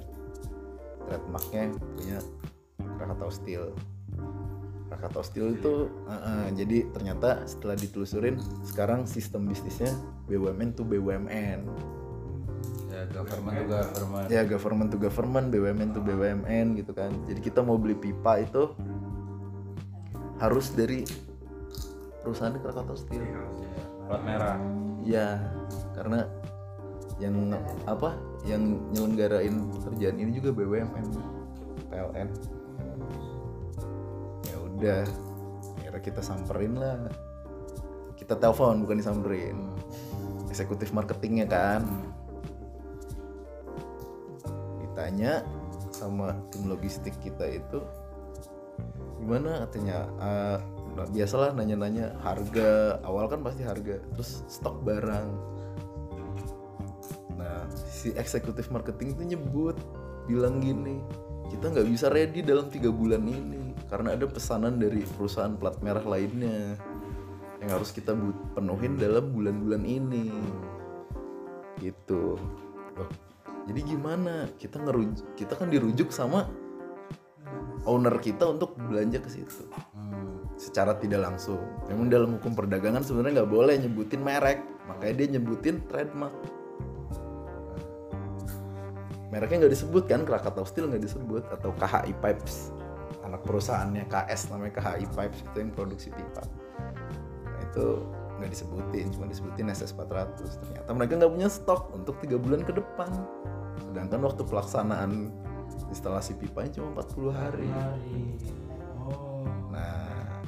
[1.12, 2.24] trademarknya punya
[2.96, 3.76] Krakatau Steel
[4.96, 9.92] Krakatau Steel itu eh, eh, jadi ternyata setelah ditelusurin sekarang sistem bisnisnya
[10.32, 11.60] BUMN to BUMN
[12.96, 14.28] ya government to government.
[14.32, 17.12] Ya government to government BUMN to BUMN gitu kan.
[17.28, 18.72] Jadi kita mau beli pipa itu
[20.40, 21.04] harus dari
[22.24, 23.24] perusahaan Krakatau Steel.
[24.08, 24.58] Plat merah.
[25.04, 25.44] Ya
[25.92, 26.24] karena
[27.20, 27.56] yang
[27.88, 31.08] apa yang nyelenggarain pekerjaan ini juga BUMN
[31.88, 32.30] PLN
[34.76, 35.04] udah.
[35.80, 37.00] Akhirnya kita samperin lah.
[38.20, 39.58] Kita telepon bukan disamperin.
[40.52, 41.84] Eksekutif marketingnya kan.
[44.84, 45.44] Ditanya
[45.92, 47.80] sama tim logistik kita itu
[49.20, 49.64] gimana?
[49.66, 50.60] Katanya "Ah,
[50.96, 53.00] nah, biasalah nanya-nanya harga.
[53.04, 55.28] Awal kan pasti harga terus stok barang.
[57.40, 59.76] Nah si eksekutif marketing itu nyebut
[60.26, 61.06] bilang gini
[61.54, 66.02] kita nggak bisa ready dalam tiga bulan ini karena ada pesanan dari perusahaan plat merah
[66.02, 66.78] lainnya
[67.62, 68.18] yang harus kita
[68.58, 70.30] penuhin dalam bulan-bulan ini.
[71.78, 72.38] Gitu.
[72.96, 73.10] Loh,
[73.70, 74.50] jadi gimana?
[74.58, 76.50] Kita ngerujuk kita kan dirujuk sama
[77.86, 79.70] owner kita untuk belanja ke situ.
[80.56, 81.60] Secara tidak langsung.
[81.92, 84.60] Memang dalam hukum perdagangan sebenarnya nggak boleh nyebutin merek.
[84.90, 86.34] Makanya dia nyebutin trademark.
[89.30, 90.24] Mereknya nggak disebut kan?
[90.24, 91.44] Krakatau Steel nggak disebut?
[91.52, 92.72] Atau KHI Pipes
[93.26, 96.46] anak perusahaannya KS namanya KHI Pipes itu yang produksi pipa.
[97.46, 97.86] Nah, itu
[98.36, 102.72] nggak disebutin cuma disebutin SS 400 ternyata mereka nggak punya stok untuk tiga bulan ke
[102.76, 103.10] depan.
[103.90, 105.32] Sedangkan waktu pelaksanaan
[105.90, 107.70] instalasi pipanya cuma 40 hari.
[109.02, 109.48] Oh.
[109.72, 110.44] Nah,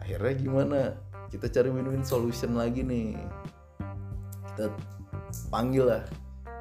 [0.00, 0.80] akhirnya gimana?
[1.28, 3.18] Kita cari win-win solution lagi nih.
[4.54, 4.72] Kita
[5.52, 6.02] panggil lah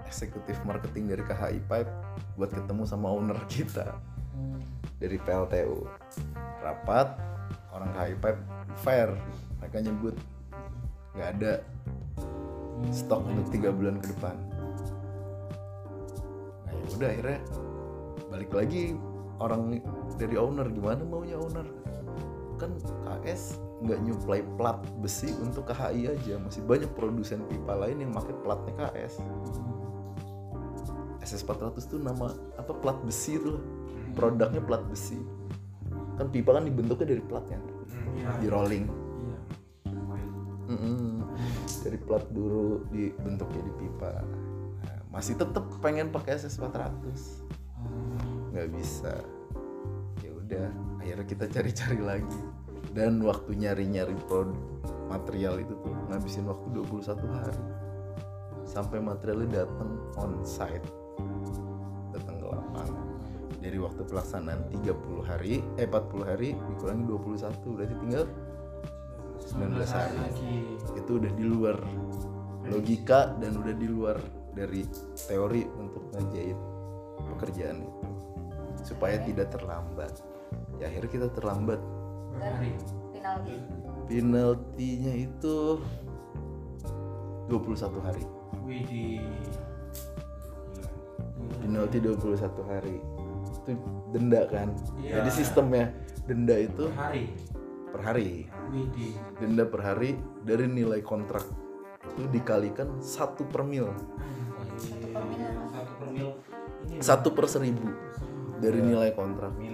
[0.05, 1.91] eksekutif marketing dari KHI Pipe
[2.35, 3.95] buat ketemu sama owner kita
[4.99, 5.85] dari PLTU.
[6.63, 7.07] Rapat,
[7.75, 8.41] orang Pipe
[8.79, 9.09] fair.
[9.61, 10.15] Mereka nyebut
[11.15, 11.53] nggak ada
[12.91, 14.35] stok untuk tiga bulan ke depan.
[16.67, 17.39] Nah ya udah akhirnya
[18.29, 18.83] balik lagi
[19.39, 19.79] orang
[20.15, 21.67] dari owner gimana maunya owner
[22.55, 22.71] kan
[23.03, 28.35] KS nggak nyuplai plat besi untuk KHI aja masih banyak produsen pipa lain yang pakai
[28.39, 29.19] platnya KS
[31.25, 33.59] SS400 tuh nama apa plat besi tuh
[34.15, 35.19] produknya plat besi.
[36.15, 37.59] Kan pipa kan dibentuknya dari platnya
[38.39, 38.87] di rolling.
[40.65, 41.21] Mm-mm.
[41.85, 44.25] dari plat dulu dibentuk jadi pipa.
[44.81, 47.45] Nah, masih tetap pengen pakai SS400
[48.49, 49.13] nggak bisa.
[50.25, 50.65] Ya udah
[50.97, 52.41] akhirnya kita cari-cari lagi.
[52.97, 54.57] Dan waktu nyari-nyari produk
[55.05, 57.63] material itu tuh ngabisin waktu 21 hari.
[58.65, 60.89] Sampai materialnya datang on site.
[62.09, 63.04] Datang ke lapangan
[63.65, 68.25] dari waktu pelaksanaan 30 hari eh 40 hari dikurangi 21 berarti tinggal
[69.41, 70.21] 19 hari
[70.93, 71.77] itu udah di luar
[72.69, 74.17] logika dan udah di luar
[74.53, 74.85] dari
[75.17, 76.57] teori untuk ngejahit
[77.35, 78.01] pekerjaan itu.
[78.85, 80.13] Supaya tidak terlambat.
[80.79, 81.81] Ya akhirnya kita terlambat.
[83.13, 83.55] Penalti.
[84.09, 85.81] Penaltinya itu
[87.49, 88.23] 21 hari.
[88.65, 89.21] Widih.
[91.65, 92.97] penalti 21 hari
[93.65, 93.73] itu
[94.13, 94.69] denda kan.
[95.01, 95.25] Iya.
[95.25, 95.89] jadi sistemnya
[96.29, 97.33] denda itu Hari.
[97.89, 98.45] per hari.
[99.41, 100.13] Denda per hari
[100.45, 101.41] dari nilai kontrak
[102.13, 103.89] itu dikalikan satu per mil.
[104.77, 106.29] Satu per mil.
[107.01, 107.89] Satu per seribu.
[108.61, 109.51] Dari nilai kontrak.
[109.57, 109.73] Aduh.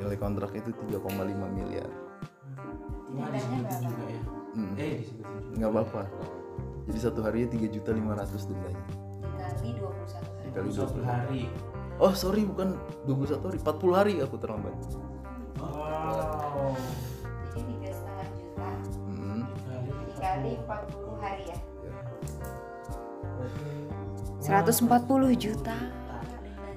[0.00, 0.98] nilai kontrak itu 3,5
[1.52, 1.86] miliar.
[1.86, 3.30] Ya.
[4.50, 4.74] Hmm.
[4.74, 5.06] Eh
[5.60, 6.02] nggak apa-apa.
[6.90, 8.82] Jadi satu harinya tiga juta lima ratus dendanya.
[9.20, 11.42] Dikali 21 hari dikali Satu 20 hari.
[11.96, 14.74] oh sorry bukan 21 hari 40 hari aku terlambat
[15.56, 16.72] Wow.
[17.46, 18.68] jadi tiga setengah juta
[19.06, 19.42] Hmm.
[19.60, 21.58] Kali dikali 40 hari ya
[24.40, 24.58] Ya.
[24.60, 24.88] 140
[25.36, 25.76] juta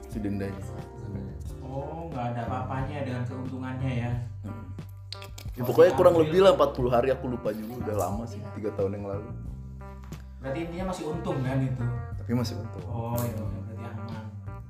[0.03, 0.61] itu dendanya
[1.63, 4.11] Oh, nggak ada apa-apanya dengan keuntungannya ya.
[5.51, 8.93] ya, pokoknya kurang lebih lah 40 hari aku lupa juga udah lama sih tiga tahun
[8.95, 9.29] yang lalu
[10.37, 11.85] Berarti intinya masih untung kan itu.
[12.13, 13.41] tapi masih untung Oh, itu
[13.87, 14.25] aman.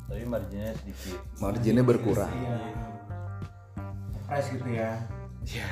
[0.09, 1.19] tapi marginnya sedikit.
[1.41, 2.29] Marginnya berkurang.
[2.29, 2.57] Iya.
[4.29, 4.91] Price gitu ya.
[5.45, 5.67] ya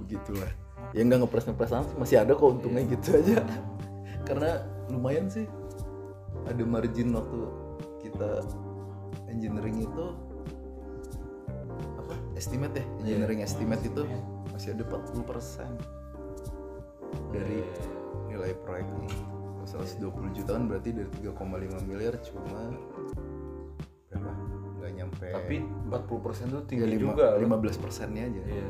[0.00, 0.50] begitulah.
[0.92, 3.42] Ya nggak ngepres ngepres masih ada kok untungnya gitu aja.
[4.28, 5.48] Karena lumayan sih.
[6.44, 7.40] Ada margin waktu
[8.04, 8.44] kita
[9.32, 10.04] engineering itu
[11.96, 12.14] apa?
[12.36, 12.84] Estimate ya?
[13.00, 14.04] Engineering estimate itu
[14.52, 15.24] masih ada 40%
[17.32, 17.64] dari
[18.30, 19.10] nilai proyeknya
[19.66, 22.70] 120 jutaan berarti dari 3,5 miliar cuma
[24.12, 24.30] berapa
[24.78, 25.26] nggak nyampe.
[25.32, 25.56] Tapi
[25.88, 27.26] 40% tuh ya tinggi lima, juga.
[27.40, 27.58] loh.
[27.58, 28.42] 15 persennya aja.
[28.44, 28.68] Iya.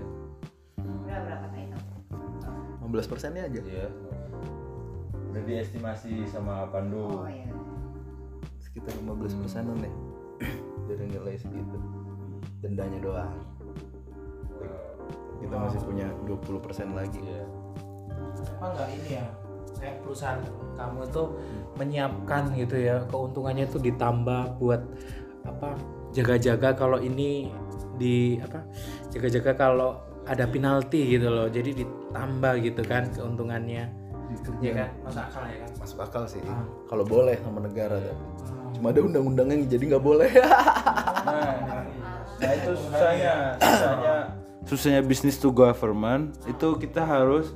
[1.04, 1.78] Berapa tadi itu?
[2.86, 3.60] 15 persennya aja.
[3.66, 3.88] Iya.
[5.34, 7.26] Udah diestimasi sama Pandu.
[7.26, 7.50] Oh iya.
[8.62, 9.94] Sekitar 15 persenan deh.
[10.86, 11.78] Dari nilai segitu.
[12.62, 13.34] Dendanya doang.
[15.42, 17.20] Kita masih punya 20 persen lagi.
[17.20, 17.44] Iya.
[18.44, 19.26] apa nggak ini ya
[19.78, 20.40] kayak perusahaan
[20.74, 21.38] kamu tuh
[21.78, 24.82] menyiapkan gitu ya keuntungannya tuh ditambah buat
[25.44, 25.76] apa
[26.14, 27.50] jaga-jaga kalau ini
[27.94, 28.62] di apa
[29.10, 31.46] jaga-jaga kalau ada penalti gitu loh.
[31.52, 33.84] Jadi ditambah gitu kan keuntungannya.
[34.58, 34.90] Ya kan?
[35.04, 35.70] Masuk akal ya kan?
[35.78, 36.42] Masuk akal sih.
[36.48, 36.64] Ah.
[36.88, 38.24] Kalau boleh sama negara tapi.
[38.74, 40.30] Cuma ada undang-undangnya yang jadi nggak boleh.
[40.34, 41.54] Nah,
[42.42, 44.16] nah itu susahnya, susahnya,
[44.66, 47.54] susahnya bisnis to government itu kita harus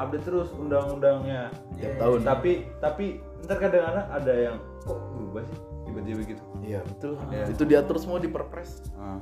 [0.00, 1.52] update terus undang-undangnya.
[1.76, 2.18] Tiap tahun.
[2.24, 3.04] Tapi tapi
[3.44, 5.58] ntar kadang-kadang ada yang kok berubah sih
[5.90, 6.42] tiba-tiba gitu.
[6.62, 7.12] Iya betul.
[7.28, 7.44] Iya.
[7.50, 8.80] Itu diatur semua di perpres.
[8.94, 9.20] Nah.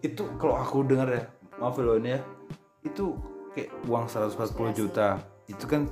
[0.00, 1.22] Itu kalau aku dengar ya,
[1.58, 2.20] maaf ya loh ini ya,
[2.86, 3.18] itu
[3.52, 5.18] kayak uang 140 juta.
[5.50, 5.90] Itu kan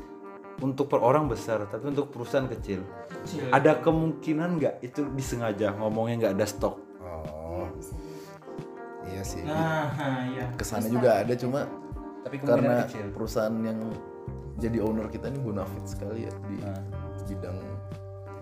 [0.62, 2.81] untuk per orang besar, tapi untuk perusahaan kecil.
[3.53, 6.75] Ada kemungkinan nggak itu disengaja ngomongnya nggak ada stok?
[7.03, 7.69] Oh.
[9.07, 9.42] Iya sih.
[9.47, 9.87] nah
[10.35, 11.71] iya Ke sana juga ada cuma
[12.27, 13.07] Tapi karena kecil.
[13.11, 13.79] perusahaan yang
[14.57, 16.83] jadi owner kita ini bonafit sekali ya di Nah.
[17.25, 17.59] bidang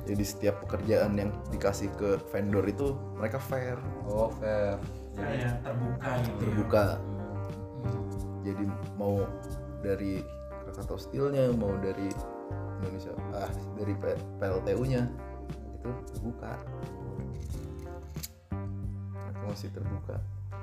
[0.05, 4.77] jadi setiap pekerjaan yang dikasih ke vendor itu mereka fair Oh fair.
[5.15, 6.39] terbuka gitu ya.
[6.39, 6.85] terbuka
[8.43, 9.25] jadi mau
[9.81, 10.21] dari
[10.63, 12.09] Krakatau Steelnya mau dari
[12.79, 15.03] Indonesia ah dari P- PLTU-nya
[15.75, 16.53] itu terbuka
[19.15, 20.17] mereka masih terbuka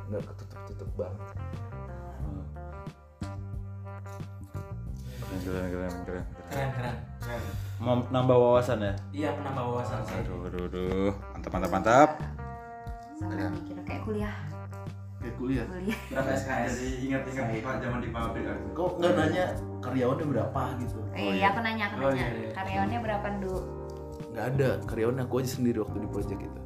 [0.08, 1.22] nggak ketutup-tutup banget
[5.34, 6.70] Keren, keren, keren, keren.
[6.76, 7.42] keren
[7.80, 8.94] Mau nambah wawasan ya?
[9.10, 11.12] iya penambah wawasan sih Aduh, aduh, aduh.
[11.34, 12.10] Mantap, mantap, mantap.
[13.16, 14.36] Sama mikir kayak kuliah.
[15.18, 16.00] kayak kuliah Kuliah.
[16.10, 19.44] berapa SKS ingat-ingat Pak zaman di pabrik kok nggak nanya
[19.78, 22.18] karyawannya berapa gitu Eh, iya aku nanya, aku Oh, nanya.
[22.18, 22.50] iya, iya.
[22.52, 23.60] Karyawannya berapa dulu?
[24.32, 26.62] nggak ada karyawan aku aja sendiri waktu di project itu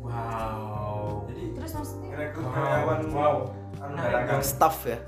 [0.00, 2.08] wow Terus maksudnya?
[2.32, 3.34] karyawan wow
[3.84, 4.98] nah, staff ya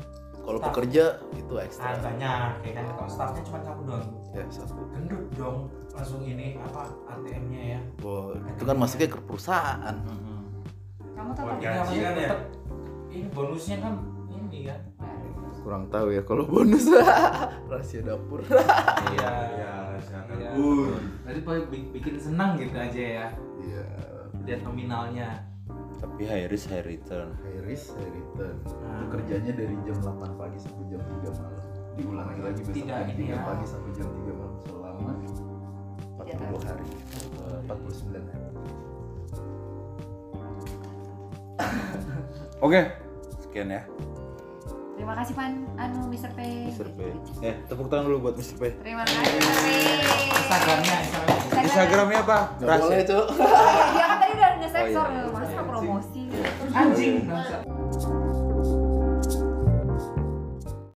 [0.50, 1.04] kalau pekerja
[1.38, 2.84] itu ah, ekstra banyak ya kan?
[2.98, 4.06] Kalau staffnya cuma kamu doang.
[4.34, 4.82] Ya satu.
[4.90, 5.58] Gendut dong
[5.94, 7.80] langsung ini apa ATM-nya ya.
[8.02, 9.96] Wah, itu kan masuknya ke perusahaan.
[11.14, 12.40] Kamu tahu maksudnya tetep
[13.10, 13.94] ini bonusnya kan
[14.30, 14.80] ini kan
[15.60, 16.90] kurang tahu ya kalau bonus.
[17.70, 18.42] Rahasia dapur.
[18.42, 19.30] Iya.
[19.54, 19.72] Iya
[21.22, 23.26] Berarti paling bi- bikin senang gitu aja ya.
[23.60, 23.84] Iya.
[24.48, 25.49] Lihat nominalnya
[26.00, 27.28] Tapi high risk, high return.
[27.38, 28.96] high risk high return Nah.
[28.96, 31.60] Itu kerjanya dari jam 8 pagi sampai jam 3 malam
[31.92, 33.38] diulangi lagi besok Tidak jam ini 3 ya.
[33.44, 35.10] pagi sampai jam 3 malam selama
[36.16, 36.86] 40 hari
[37.40, 38.48] Eh, 49 hari
[42.62, 42.80] Oke,
[43.38, 43.82] sekian ya.
[44.94, 46.28] Terima kasih Pan, anu Mr.
[46.30, 46.40] P.
[46.68, 46.88] Mr.
[46.90, 47.00] P.
[47.40, 48.52] Eh, tepuk tangan dulu buat Mr.
[48.54, 48.62] P.
[48.78, 49.56] Terima kasih Mr.
[49.56, 49.66] P.
[50.30, 52.38] Instagramnya Instagramnya Instagramnya apa?
[52.58, 53.26] nggak boleh cok
[53.90, 55.24] Dia kan tadi udah nge-sensor, Oh, iya.
[55.30, 55.49] masa
[55.86, 56.28] 我先。
[56.74, 57.69] 安静，不要。